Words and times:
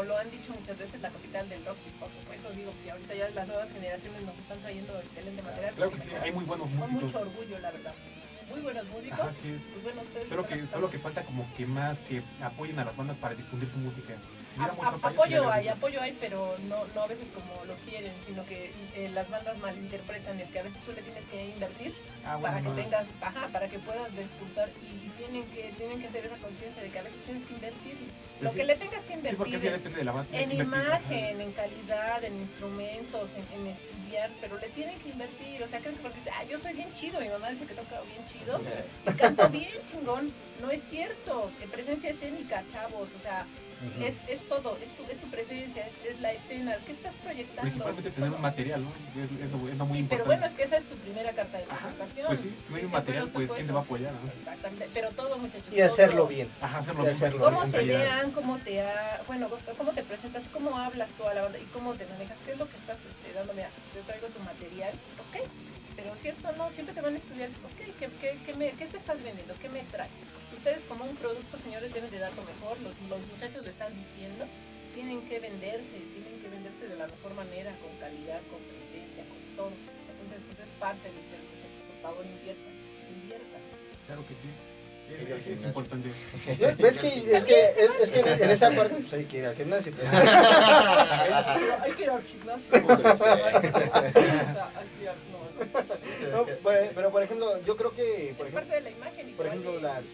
Así 0.00 0.08
como 0.08 0.16
lo 0.16 0.18
han 0.18 0.30
dicho 0.30 0.52
muchas 0.58 0.78
veces, 0.78 1.00
la 1.02 1.10
capital 1.10 1.48
del 1.48 1.64
rock, 1.66 1.76
y 1.86 1.90
por 2.00 2.08
supuesto, 2.08 2.50
digo, 2.56 2.72
si 2.82 2.88
ahorita 2.88 3.14
ya 3.14 3.28
las 3.30 3.46
nuevas 3.46 3.68
generaciones 3.70 4.22
nos 4.22 4.38
están 4.38 4.58
trayendo 4.60 4.98
excelente 4.98 5.42
material. 5.42 5.74
Claro 5.74 5.92
que 5.92 5.98
sí, 5.98 6.08
hay 6.22 6.32
muy 6.32 6.44
buenos 6.44 6.68
Con 6.68 6.78
músicos. 6.78 7.02
mucho 7.02 7.20
orgullo, 7.20 7.58
la 7.58 7.70
verdad. 7.70 7.94
Muy 8.48 8.60
buenos 8.60 8.86
músicos. 8.88 9.20
Ajá, 9.20 9.30
sí 9.30 9.48
es. 9.52 9.62
Pues 9.68 10.46
que, 10.46 10.66
solo 10.66 10.90
que 10.90 10.98
falta 10.98 11.22
como 11.22 11.46
que 11.54 11.66
más 11.66 11.98
que 12.00 12.22
apoyen 12.42 12.78
a 12.78 12.84
las 12.84 12.96
bandas 12.96 13.16
para 13.18 13.34
difundir 13.34 13.68
su 13.68 13.78
música. 13.78 14.14
A- 14.58 14.64
a- 14.64 15.08
apoyo, 15.08 15.50
hay, 15.50 15.68
apoyo 15.68 16.00
hay, 16.00 16.16
pero 16.20 16.56
no, 16.68 16.84
no 16.94 17.02
a 17.02 17.06
veces 17.06 17.28
como 17.30 17.64
lo 17.66 17.74
quieren, 17.88 18.12
sino 18.26 18.44
que 18.46 18.72
eh, 18.96 19.08
las 19.14 19.28
bandas 19.30 19.56
malinterpretan 19.58 20.38
el 20.40 20.48
que 20.48 20.58
a 20.58 20.62
veces 20.64 20.78
tú 20.84 20.92
le 20.92 21.02
tienes 21.02 21.24
que 21.24 21.44
invertir 21.50 21.94
Ah, 22.24 22.38
para 22.42 22.60
que 22.60 22.68
tengas, 22.70 23.06
ajá, 23.22 23.48
para 23.52 23.68
que 23.68 23.78
puedas 23.78 24.14
despuntar 24.14 24.68
y, 24.82 25.08
tienen 25.20 25.44
que 25.52 25.70
tienen 25.76 26.00
que 26.00 26.08
hacer 26.08 26.24
esa 26.24 26.36
conciencia 26.38 26.82
de 26.82 26.88
que 26.88 26.98
a 26.98 27.02
veces 27.02 27.18
tienes 27.26 27.44
que 27.46 27.52
invertir. 27.52 27.94
Lo 28.40 28.48
Pues 28.48 28.52
sí. 28.52 28.56
que 28.58 28.64
le 28.64 28.76
tengas 28.76 29.02
que 29.04 29.12
invertir 29.12 29.54
en- 29.54 29.60
de 29.60 30.04
la 30.04 30.12
invertir, 30.12 30.50
imagen, 30.52 31.40
en 31.42 31.52
calidad, 31.52 32.24
en 32.24 32.36
instrumentos, 32.40 33.30
en, 33.36 33.60
en 33.60 33.66
estudiar, 33.66 34.30
pero 34.40 34.58
le 34.58 34.68
tienen 34.70 34.98
que 35.00 35.10
invertir, 35.10 35.62
o 35.62 35.68
sea, 35.68 35.78
que 35.80 35.90
porque 35.90 36.18
dice, 36.18 36.30
ah, 36.34 36.44
yo 36.44 36.58
soy 36.58 36.72
bien 36.72 36.92
chido, 36.94 37.20
mi 37.20 37.28
mamá 37.28 37.50
dice 37.50 37.66
que 37.66 37.74
toca 37.74 38.00
bien 38.08 38.26
chido, 38.32 38.60
y 39.06 39.12
canto 39.12 39.46
bien 39.50 39.68
chingón, 39.90 40.32
no 40.62 40.70
es 40.70 40.82
cierto, 40.88 41.50
presencia 41.70 42.10
escénica, 42.10 42.64
chavos, 42.72 43.10
o 43.18 43.22
sea, 43.22 43.44
es, 44.02 44.16
es 44.28 44.40
todo, 44.50 44.76
es 44.82 44.90
tu, 44.98 45.02
es 45.06 45.18
tu 45.20 45.28
presencia, 45.28 45.86
es, 45.86 45.94
es 46.12 46.20
la 46.20 46.32
escena, 46.32 46.74
¿qué 46.84 46.92
estás 46.92 47.14
proyectando? 47.22 47.62
Principalmente 47.62 48.10
tener 48.10 48.28
Todo. 48.30 48.36
un 48.36 48.42
material, 48.42 48.80
¿no? 48.82 48.90
Es, 49.22 49.30
es 49.30 49.50
lo, 49.54 49.68
es 49.70 49.78
lo 49.78 49.86
muy 49.86 49.98
Sí, 49.98 50.06
pero 50.10 50.24
importante. 50.24 50.24
bueno, 50.26 50.44
es 50.46 50.52
que 50.58 50.62
esa 50.64 50.76
es 50.76 50.84
tu 50.90 50.96
primera 50.96 51.30
carta 51.32 51.56
de 51.58 51.64
Ajá, 51.64 51.78
presentación. 51.88 52.26
Pues 52.26 52.40
sí, 52.40 52.50
si 52.66 52.70
no 52.72 52.76
hay 52.78 52.84
un 52.84 52.90
material, 52.90 53.24
pero 53.30 53.32
pues 53.46 53.52
¿quién 53.54 53.66
te 53.68 53.72
va 53.72 53.80
a 53.80 53.82
apoyar? 53.86 54.12
no? 54.12 54.26
Exactamente, 54.32 54.88
pero 54.92 55.08
todo, 55.12 55.38
muchachos. 55.38 55.72
Y 55.72 55.80
hacerlo 55.80 56.22
todo. 56.26 56.34
bien. 56.34 56.48
Ajá, 56.60 56.78
hacerlo 56.78 57.02
Y 57.02 57.06
bien. 57.06 57.16
hacerlo 57.16 57.38
pues, 57.38 57.48
Cómo 57.54 57.64
te 57.64 57.76
calidad. 57.78 58.00
vean, 58.02 58.30
cómo 58.32 58.58
te 58.58 58.80
ha, 58.82 59.22
bueno, 59.28 59.48
cómo 59.78 59.90
te 59.92 60.02
presentas, 60.02 60.42
cómo 60.52 60.76
hablas 60.76 61.08
tú 61.16 61.22
a 61.28 61.34
la 61.34 61.42
banda 61.42 61.58
y 61.58 61.64
cómo 61.72 61.94
te 61.94 62.04
manejas, 62.06 62.36
qué 62.44 62.52
es 62.52 62.58
lo 62.58 62.68
que 62.68 62.76
estás 62.76 62.98
este, 63.06 63.32
dando. 63.32 63.54
Mira, 63.54 63.70
yo 63.94 64.00
traigo 64.02 64.26
tu 64.28 64.40
material, 64.40 64.92
ok, 65.30 65.46
pero 65.94 66.16
cierto, 66.16 66.50
no, 66.58 66.70
siempre 66.70 66.94
te 66.94 67.00
van 67.02 67.14
a 67.14 67.18
estudiar, 67.18 67.48
ok, 67.50 67.78
¿qué, 68.00 68.08
qué, 68.20 68.38
qué, 68.46 68.54
me- 68.54 68.72
qué 68.72 68.86
te 68.86 68.96
estás 68.98 69.22
vendiendo? 69.22 69.54
¿Qué 69.62 69.68
me 69.68 69.82
traes? 69.94 70.10
Ustedes 70.56 70.82
como 70.84 71.04
un 71.04 71.16
producto, 71.16 71.56
señores, 71.58 71.92
deben 71.94 72.10
de 72.10 72.18
dar 72.18 72.32
lo 72.34 72.42
mejor, 72.44 72.76
los, 72.80 72.92
los 73.08 73.20
muchachos 73.32 73.64
lo 73.64 73.70
están 73.70 73.88
diciendo, 73.96 74.29
tienen 74.94 75.20
que 75.28 75.38
venderse, 75.40 75.96
tienen 76.14 76.40
que 76.42 76.48
venderse 76.48 76.88
de 76.88 76.96
la 76.96 77.06
mejor 77.06 77.34
manera, 77.34 77.70
con 77.80 77.90
calidad, 77.98 78.40
con 78.50 78.60
presencia, 78.66 79.22
con 79.28 79.38
todo. 79.56 79.72
Entonces, 79.74 80.38
pues 80.46 80.58
es 80.60 80.70
parte 80.78 81.06
de 81.08 81.16
ustedes, 81.16 81.44
muchachos, 81.46 81.82
por 81.88 81.98
favor, 82.02 82.22
inviertan, 82.26 82.74
inviertan. 83.08 83.62
Claro 84.06 84.22
que 84.26 84.34
sí. 84.34 84.48
Es, 85.10 85.62
importante. 85.64 86.08
¿Ves 86.78 86.98
que, 87.00 87.08
es 87.36 87.44
que, 87.44 87.68
es, 87.70 87.90
es 88.00 88.12
que 88.12 88.20
en 88.20 88.50
esa 88.50 88.70
parte 88.70 88.94
pues, 88.94 89.12
hay 89.12 89.24
que 89.24 89.38
ir 89.38 89.44
al 89.46 89.56
gimnasio. 89.56 89.92
pero- 89.96 90.08
Hay 91.82 91.92
que 91.92 92.02
ir 92.04 92.10
al 92.10 92.22
gimnasio. 92.22 92.80
No, 96.32 96.46
pues, 96.62 96.90
pero 96.94 97.10
por 97.10 97.22
ejemplo, 97.22 97.60
yo 97.66 97.76
creo 97.76 97.92
que, 97.94 98.34
por 98.38 98.46
Es 98.46 98.52
ejemplo, 98.52 98.60
parte 98.60 98.74
de 98.74 98.80
la 98.82 98.90
imagen. 98.90 99.28
y 99.28 99.32
por 99.32 99.46
ejemplo 99.46 99.80
las, 99.80 100.04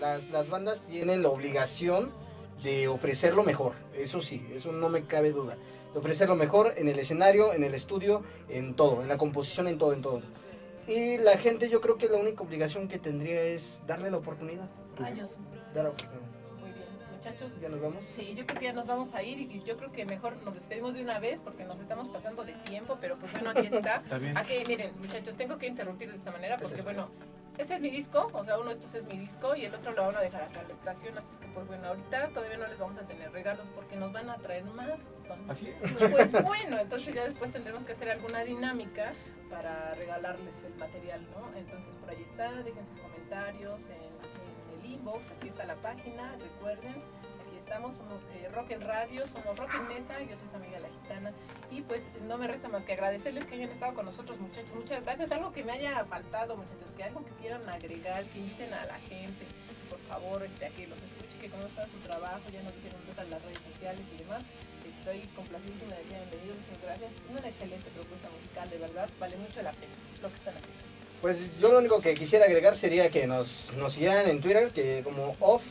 las, 0.00 0.30
las 0.30 0.48
bandas 0.48 0.86
tienen 0.86 1.22
la 1.22 1.28
obligación 1.30 2.12
de 2.64 2.88
ofrecer 2.88 3.34
lo 3.34 3.44
mejor. 3.44 3.74
Eso 3.94 4.20
sí, 4.20 4.44
eso 4.52 4.72
no 4.72 4.88
me 4.88 5.04
cabe 5.04 5.30
duda. 5.30 5.56
De 5.92 5.98
ofrecer 6.00 6.28
lo 6.28 6.34
mejor 6.34 6.74
en 6.76 6.88
el 6.88 6.98
escenario, 6.98 7.52
en 7.52 7.62
el 7.62 7.74
estudio, 7.74 8.24
en 8.48 8.74
todo, 8.74 9.02
en 9.02 9.08
la 9.08 9.18
composición, 9.18 9.68
en 9.68 9.78
todo, 9.78 9.92
en 9.92 10.02
todo. 10.02 10.22
Y 10.88 11.18
la 11.18 11.36
gente 11.38 11.68
yo 11.68 11.80
creo 11.80 11.96
que 11.96 12.08
la 12.08 12.16
única 12.16 12.42
obligación 12.42 12.88
que 12.88 12.98
tendría 12.98 13.42
es 13.42 13.82
darle 13.86 14.10
la 14.10 14.16
oportunidad. 14.16 14.68
Rayos. 14.96 15.36
Dar 15.74 15.84
la 15.84 15.90
oportunidad. 15.90 16.20
Muy 16.60 16.72
bien, 16.72 16.86
muchachos. 17.12 17.52
¿Ya 17.60 17.68
nos 17.68 17.80
vamos? 17.80 18.04
Sí, 18.04 18.34
yo 18.34 18.46
creo 18.46 18.58
que 18.58 18.66
ya 18.66 18.72
nos 18.72 18.86
vamos 18.86 19.14
a 19.14 19.22
ir 19.22 19.38
y 19.38 19.62
yo 19.62 19.76
creo 19.76 19.92
que 19.92 20.04
mejor 20.04 20.34
nos 20.42 20.54
despedimos 20.54 20.94
de 20.94 21.02
una 21.02 21.18
vez 21.20 21.40
porque 21.40 21.64
nos 21.64 21.78
estamos 21.78 22.08
pasando 22.08 22.44
de 22.44 22.52
tiempo, 22.52 22.98
pero 23.00 23.16
pues 23.16 23.30
bueno, 23.32 23.50
aquí 23.50 23.66
está. 23.72 23.96
Está 23.96 24.18
bien. 24.18 24.36
Aquí, 24.36 24.54
miren, 24.66 24.92
muchachos, 24.98 25.36
tengo 25.36 25.58
que 25.58 25.66
interrumpir 25.66 26.10
de 26.10 26.16
esta 26.16 26.32
manera 26.32 26.56
porque, 26.56 26.66
Ese 26.72 26.78
es 26.78 26.84
bueno, 26.84 27.08
ese 27.58 27.74
es 27.74 27.80
mi 27.80 27.90
disco, 27.90 28.30
o 28.32 28.44
sea, 28.44 28.58
uno 28.58 28.70
de 28.70 28.74
estos 28.74 28.94
es 28.94 29.04
mi 29.04 29.18
disco 29.18 29.54
y 29.54 29.64
el 29.64 29.74
otro 29.74 29.92
lo 29.92 30.06
van 30.06 30.16
a 30.16 30.20
dejar 30.20 30.42
acá 30.42 30.60
en 30.60 30.68
la 30.68 30.74
estación, 30.74 31.16
así 31.16 31.34
es 31.34 31.40
que, 31.40 31.48
pues 31.48 31.66
bueno, 31.66 31.86
ahorita 31.88 32.28
todavía 32.28 32.56
no 32.56 32.66
les 32.66 32.78
vamos 32.78 32.96
a 32.98 33.06
tener 33.06 33.30
regalos 33.32 33.66
porque 33.74 33.96
nos 33.96 34.12
van 34.12 34.28
a 34.28 34.36
traer 34.38 34.64
más. 34.64 35.00
Así 35.48 35.72
Entonces, 35.80 36.30
pues 36.30 36.44
bueno, 36.44 36.78
entonces 36.78 37.14
ya 37.14 37.24
después 37.24 37.50
tendremos 37.52 37.84
que 37.84 37.92
hacer 37.92 38.10
alguna 38.10 38.44
dinámica 38.44 39.12
para 39.50 39.94
regalarles 39.94 40.64
el 40.64 40.74
material, 40.74 41.26
¿no? 41.30 41.56
Entonces 41.56 41.94
por 41.96 42.10
ahí 42.10 42.22
está, 42.28 42.50
dejen 42.62 42.86
sus 42.86 42.98
comentarios 42.98 43.82
en, 43.84 44.74
en 44.74 44.80
el 44.80 44.90
inbox, 44.90 45.30
aquí 45.30 45.48
está 45.48 45.64
la 45.64 45.76
página, 45.76 46.36
recuerden, 46.40 46.94
estamos, 47.64 47.96
somos 47.96 48.20
eh, 48.36 48.48
Rock 48.52 48.72
en 48.72 48.82
Radio, 48.82 49.26
somos 49.26 49.56
Rock 49.56 49.72
en 49.74 49.88
Mesa, 49.88 50.20
yo 50.20 50.36
soy 50.36 50.48
su 50.50 50.56
amiga 50.56 50.78
La 50.80 50.88
Gitana, 50.88 51.32
y 51.72 51.80
pues 51.80 52.02
no 52.28 52.36
me 52.36 52.46
resta 52.46 52.68
más 52.68 52.84
que 52.84 52.92
agradecerles 52.92 53.46
que 53.46 53.54
hayan 53.54 53.70
estado 53.70 53.94
con 53.94 54.04
nosotros 54.04 54.38
muchachos, 54.38 54.74
muchas 54.74 55.02
gracias, 55.02 55.32
algo 55.32 55.50
que 55.50 55.64
me 55.64 55.72
haya 55.72 56.04
faltado 56.04 56.56
muchachos, 56.56 56.92
que 56.94 57.02
algo 57.04 57.24
que 57.24 57.32
quieran 57.40 57.66
agregar, 57.66 58.22
que 58.24 58.38
inviten 58.38 58.72
a 58.74 58.84
la 58.84 58.98
gente, 59.08 59.48
por 59.88 59.98
favor, 60.00 60.42
este, 60.44 60.66
a 60.66 60.70
que 60.70 60.86
los 60.86 60.98
escuche, 61.00 61.40
que 61.40 61.48
conozcan 61.48 61.90
su 61.90 61.96
trabajo, 62.04 62.44
ya 62.52 62.60
nos 62.62 62.74
dijeron 62.76 63.00
en 63.00 63.30
las 63.30 63.42
redes 63.42 63.60
sociales 63.72 64.04
y 64.12 64.18
demás, 64.18 64.42
estoy 64.84 65.20
complacidísima 65.34 65.96
de 65.96 66.02
que 66.04 66.14
hayan 66.16 66.30
venido, 66.30 66.54
muchas 66.60 66.82
gracias, 66.84 67.12
una 67.32 67.48
excelente 67.48 67.88
propuesta 67.96 68.28
musical, 68.28 68.68
de 68.68 68.78
verdad, 68.78 69.08
vale 69.18 69.36
mucho 69.40 69.62
la 69.62 69.72
pena 69.72 69.92
lo 70.20 70.28
que 70.28 70.36
están 70.36 70.52
haciendo. 70.52 70.84
Pues 71.22 71.58
yo 71.58 71.72
lo 71.72 71.78
único 71.78 72.00
que 72.02 72.12
quisiera 72.12 72.44
agregar 72.44 72.76
sería 72.76 73.08
que 73.08 73.26
nos, 73.26 73.72
nos 73.78 73.94
siguieran 73.94 74.28
en 74.28 74.42
Twitter, 74.42 74.68
que 74.68 75.00
como 75.02 75.34
off 75.40 75.64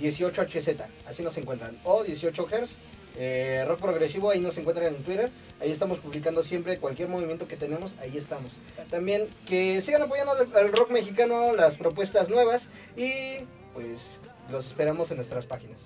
18HZ, 0.00 0.84
así 1.06 1.22
nos 1.22 1.36
encuentran, 1.36 1.78
o 1.84 2.04
18Hz, 2.04 2.76
eh, 3.20 3.64
rock 3.66 3.80
progresivo, 3.80 4.30
ahí 4.30 4.38
nos 4.38 4.56
encuentran 4.58 4.94
en 4.94 5.02
Twitter, 5.02 5.30
ahí 5.60 5.72
estamos 5.72 5.98
publicando 5.98 6.42
siempre 6.44 6.78
cualquier 6.78 7.08
movimiento 7.08 7.48
que 7.48 7.56
tenemos, 7.56 7.96
ahí 8.00 8.16
estamos. 8.16 8.52
También 8.90 9.26
que 9.46 9.82
sigan 9.82 10.02
apoyando 10.02 10.32
al, 10.32 10.72
rock 10.72 10.90
mexicano, 10.90 11.52
las 11.52 11.74
propuestas 11.74 12.28
nuevas 12.28 12.68
y 12.96 13.38
pues 13.74 14.20
los 14.50 14.66
esperamos 14.66 15.10
en 15.10 15.16
nuestras 15.16 15.46
páginas. 15.46 15.80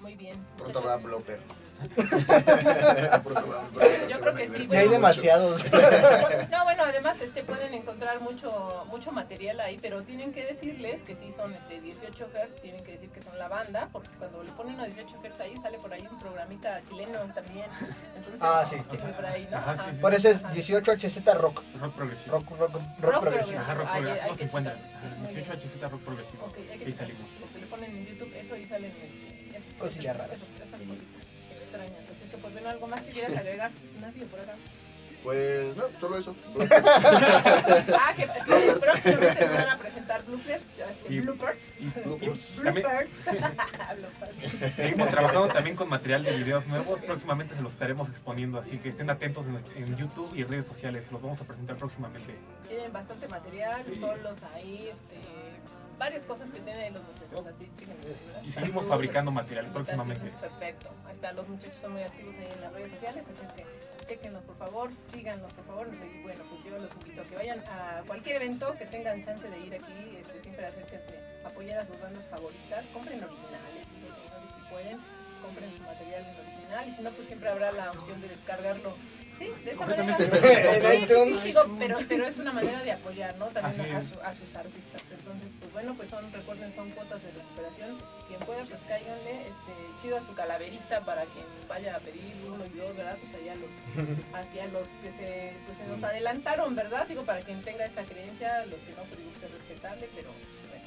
Muy 0.00 0.16
bien. 0.16 0.34
Pronto 0.56 0.80
muchachos. 0.80 0.90
habrá 0.90 1.06
bloopers. 1.06 1.44
Pronto 3.22 3.38
habrá 3.38 3.68
bloopers, 3.72 4.08
Yo 4.08 4.20
creo 4.20 4.34
que 4.34 4.46
sí, 4.48 4.52
divertir 4.54 4.72
Y 4.72 4.76
hay 4.76 4.88
demasiados. 4.88 5.64
No, 6.50 6.64
bueno, 6.64 6.81
encontrar 8.14 8.20
mucho 8.20 8.84
mucho 8.90 9.12
material 9.12 9.60
ahí, 9.60 9.78
pero 9.80 10.02
tienen 10.02 10.32
que 10.32 10.44
decirles 10.44 11.02
que 11.02 11.16
sí 11.16 11.32
son 11.34 11.52
este 11.54 11.80
18 11.80 12.28
Hz, 12.28 12.60
tienen 12.60 12.84
que 12.84 12.92
decir 12.92 13.10
que 13.10 13.22
son 13.22 13.38
la 13.38 13.48
banda, 13.48 13.88
porque 13.92 14.08
cuando 14.18 14.42
le 14.42 14.50
ponen 14.52 14.78
a 14.80 14.84
18 14.86 15.16
Hz 15.22 15.40
ahí 15.40 15.56
sale 15.62 15.78
por 15.78 15.92
ahí 15.92 16.06
un 16.10 16.18
programita 16.18 16.80
chileno 16.88 17.18
también. 17.34 17.66
Entonces, 18.16 18.40
Ah, 18.40 18.64
sí. 18.68 18.76
por 19.16 19.26
ahí, 19.26 19.46
¿no? 19.50 19.56
Ajá, 19.58 19.76
sí, 19.76 19.82
sí. 19.92 19.98
Por 20.00 20.14
eso 20.14 20.28
es 20.28 20.44
Ajá. 20.44 20.54
18HZ 20.54 21.34
rock, 21.34 21.62
Rock 21.80 21.94
progresivo. 21.94 22.32
rock, 22.38 22.50
rock, 22.58 22.72
rock, 22.74 22.82
Rock 23.00 23.20
progresivo. 23.20 23.60
Ajá, 23.60 23.74
rock 23.74 23.88
Ahí- 23.88 24.02
progresivo. 24.02 24.12
hay 24.12 24.20
Así 24.20 24.30
que 24.30 24.36
se 24.38 24.44
encuentra. 24.44 24.74
checar. 24.74 24.90
Sí, 25.00 25.06
muy 25.18 25.34
18 25.34 25.52
bien. 25.52 25.70
HZ 25.70 25.90
rock 25.90 26.00
progresivo. 26.02 26.44
Ok, 26.46 26.56
hay 26.58 26.64
que 26.64 26.72
Ahí 26.72 26.78
checar, 26.92 26.94
salimos. 27.08 27.26
Porque 27.40 27.58
le 27.60 27.66
ponen 27.66 27.90
en 27.96 28.06
YouTube 28.06 28.32
eso 28.36 28.56
y 28.56 28.64
salen 28.66 28.90
este, 28.92 29.56
esos 29.58 29.74
Cosillas 29.74 30.16
raras. 30.16 30.36
esos- 30.36 30.48
esas 30.68 30.80
cositas 30.80 31.24
extrañas. 31.62 32.04
Así 32.10 32.24
que 32.30 32.36
pues 32.38 32.52
bueno, 32.52 32.68
algo 32.68 32.86
más 32.88 33.00
que 33.00 33.10
quieras 33.12 33.36
agregar, 33.36 33.70
Nadie 34.00 34.26
por 34.26 34.40
acá. 34.40 34.54
Pues 35.22 35.76
no, 35.76 35.84
solo 36.00 36.18
eso. 36.18 36.34
Ah, 37.94 38.12
que, 38.16 38.26
próximamente 38.80 39.46
se 39.46 39.54
van 39.54 39.70
a 39.70 39.78
presentar 39.78 40.11
bloopers, 40.32 40.62
este, 40.90 41.12
Y- 41.14 41.20
bloopers. 41.20 41.80
Y, 41.80 41.84
y 41.84 41.88
Bloopers. 42.04 42.60
Bloopers. 42.62 43.10
seguimos 44.76 45.08
trabajando 45.10 45.48
también 45.48 45.76
con 45.76 45.88
material 45.88 46.24
de 46.24 46.36
videos 46.36 46.66
nuevos. 46.66 47.00
Próximamente 47.00 47.54
se 47.54 47.62
los 47.62 47.72
estaremos 47.72 48.08
exponiendo, 48.08 48.58
así 48.58 48.78
que 48.78 48.88
estén 48.88 49.10
atentos 49.10 49.46
en, 49.46 49.56
en 49.82 49.96
YouTube 49.96 50.32
y 50.34 50.44
redes 50.44 50.66
sociales. 50.66 51.10
Los 51.12 51.20
vamos 51.22 51.40
a 51.40 51.44
presentar 51.44 51.76
próximamente. 51.76 52.34
Tienen 52.68 52.92
bastante 52.92 53.28
material, 53.28 53.82
Sí. 53.84 53.98
solos 54.00 54.38
ahí, 54.54 54.88
este, 54.92 55.16
varias 55.98 56.22
cosas 56.24 56.50
que 56.50 56.60
tienen 56.60 56.94
los 56.94 57.02
muchachos. 57.02 57.52
Y 58.44 58.50
seguimos 58.50 58.86
fabricando 58.86 59.30
material 59.30 59.66
próximamente. 59.72 60.30
Perfecto. 60.40 60.90
Ahí 61.06 61.14
están, 61.14 61.36
los 61.36 61.48
muchachos 61.48 61.76
son 61.76 61.92
muy 61.92 62.02
activos 62.02 62.34
ahí 62.36 62.48
en 62.54 62.60
las 62.60 62.72
redes 62.72 62.92
sociales, 62.92 63.24
así 63.24 63.46
es 63.46 63.52
que 63.52 63.66
chequenlos 64.06 64.42
por 64.42 64.56
favor, 64.56 64.90
síganos 64.92 65.52
por 65.52 65.64
favor. 65.64 65.88
Y 65.88 66.22
bueno, 66.22 66.42
pues 66.50 66.64
yo 66.64 66.78
los 66.78 66.90
invito 67.02 67.22
a 67.22 67.24
que 67.24 67.36
vayan 67.36 67.60
a 67.68 68.02
cualquier 68.06 68.36
evento 68.42 68.74
que 68.78 68.86
tengan 68.86 69.22
chance 69.24 69.48
de 69.48 69.58
ir 69.60 69.74
aquí, 69.74 70.18
siempre 70.62 70.68
acérquense 70.68 71.18
a 71.44 71.48
apoyar 71.48 71.78
a 71.80 71.86
sus 71.86 72.00
bandas 72.00 72.24
favoritas, 72.30 72.84
compren 72.92 73.18
originales, 73.18 73.82
si 73.98 74.70
pueden, 74.70 74.98
compren 75.42 75.70
su 75.72 75.82
material 75.82 76.22
en 76.22 76.38
original, 76.38 76.61
y 76.86 76.94
si 76.94 77.02
no, 77.02 77.10
pues 77.10 77.26
siempre 77.28 77.48
habrá 77.48 77.72
la 77.72 77.90
opción 77.92 78.20
de 78.20 78.28
descargarlo. 78.28 78.96
Sí, 79.38 79.48
de 79.64 79.70
esa 79.72 79.86
manera. 79.86 80.16
Completamente. 80.16 80.62
En 80.76 80.82
Sí, 80.92 80.96
sí, 80.98 81.02
iTunes. 81.04 81.36
sí, 81.40 81.48
digo, 81.48 81.76
pero, 81.78 81.96
pero 82.08 82.26
es 82.26 82.36
una 82.36 82.52
manera 82.52 82.82
de 82.84 82.92
apoyar, 82.92 83.34
¿no? 83.38 83.46
También 83.46 83.96
a, 83.96 84.04
su- 84.04 84.20
a 84.20 84.32
sus 84.34 84.54
artistas. 84.54 85.02
Entonces, 85.10 85.52
pues 85.58 85.72
bueno, 85.72 85.94
pues 85.96 86.10
son, 86.10 86.30
recuerden, 86.32 86.70
son 86.70 86.90
cuotas 86.90 87.20
de 87.22 87.30
recuperación. 87.32 87.96
Quien 88.28 88.40
pueda, 88.40 88.62
pues 88.64 88.80
cáiganle, 88.86 89.32
este, 89.50 89.72
chido 90.00 90.18
a 90.18 90.22
su 90.22 90.32
calaverita 90.34 91.00
para 91.00 91.22
quien 91.24 91.44
vaya 91.68 91.96
a 91.96 92.00
pedir 92.00 92.22
uno 92.46 92.62
y 92.66 92.76
dos, 92.78 92.94
¿verdad? 92.96 93.16
Pues 93.20 93.42
allá 93.42 93.54
los, 93.56 93.72
hacia 94.38 94.64
los 94.68 94.86
que 95.02 95.10
se, 95.10 95.52
pues, 95.66 95.78
se 95.78 95.86
nos 95.88 96.02
adelantaron, 96.04 96.76
¿verdad? 96.76 97.06
Digo, 97.08 97.24
para 97.24 97.40
quien 97.40 97.62
tenga 97.62 97.84
esa 97.86 98.02
creencia, 98.04 98.64
los 98.66 98.78
que 98.84 98.92
no, 98.94 99.02
pues 99.08 99.18
digo 99.18 99.32
que 99.40 99.46
es 99.46 99.52
respetable, 99.52 100.08
pero 100.14 100.28
bueno, 100.70 100.84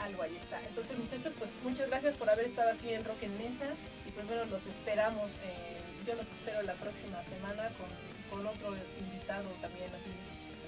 algo 0.00 0.22
ahí 0.22 0.36
está. 0.36 0.60
Entonces, 0.62 0.96
muchachos, 0.98 1.32
pues 1.38 1.50
muchas 1.62 1.88
gracias 1.88 2.16
por 2.16 2.30
haber 2.30 2.46
estado 2.46 2.70
aquí 2.70 2.92
en 2.92 3.04
Rock 3.04 3.22
en 3.22 3.36
Mesa. 3.38 3.68
Y 4.06 4.10
pues 4.10 4.26
bueno, 4.26 4.44
los 4.46 4.64
esperamos, 4.66 5.30
eh, 5.44 5.80
yo 6.06 6.14
los 6.14 6.26
espero 6.26 6.62
la 6.62 6.74
próxima 6.74 7.22
semana 7.24 7.68
con, 7.76 7.90
con 8.30 8.46
otro 8.46 8.74
invitado 8.98 9.48
también 9.60 9.90
así. 9.94 10.10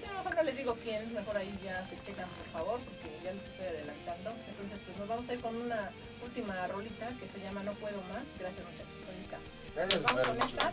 Yo 0.02 0.10
a 0.10 0.12
lo 0.12 0.18
mejor 0.18 0.34
no 0.36 0.42
les 0.42 0.56
digo 0.56 0.76
quién, 0.82 1.14
mejor 1.14 1.36
ahí 1.36 1.52
ya 1.64 1.86
se 1.88 1.96
checan 2.04 2.28
por 2.28 2.48
favor, 2.52 2.80
porque 2.80 3.08
ya 3.24 3.32
les 3.32 3.44
estoy 3.44 3.66
adelantando. 3.66 4.30
Entonces 4.48 4.78
pues 4.84 4.98
nos 4.98 5.08
vamos 5.08 5.28
a 5.28 5.34
ir 5.34 5.40
con 5.40 5.56
una 5.56 5.90
última 6.22 6.66
rolita 6.68 7.08
que 7.18 7.28
se 7.28 7.40
llama 7.40 7.62
No 7.62 7.72
Puedo 7.74 8.00
Más. 8.12 8.26
Gracias 8.38 8.64
muchachos. 8.64 9.04
Gracias, 9.74 10.02
Vamos 10.02 10.28
con 10.28 10.38
esta. 10.38 10.72